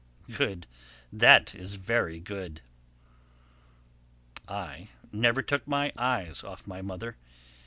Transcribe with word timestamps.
Good, 0.35 0.65
that 1.13 1.53
is, 1.53 1.75
very 1.75 2.19
good." 2.19 2.61
I 4.47 4.87
never 5.11 5.43
took 5.43 5.67
my 5.67 5.93
eyes 5.95 6.43
off 6.43 6.65
my 6.65 6.81
mother. 6.81 7.17